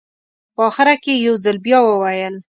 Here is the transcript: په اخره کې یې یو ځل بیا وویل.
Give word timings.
په 0.55 0.61
اخره 0.69 0.95
کې 1.03 1.13
یې 1.19 1.23
یو 1.27 1.35
ځل 1.45 1.57
بیا 1.65 1.79
وویل. 1.83 2.35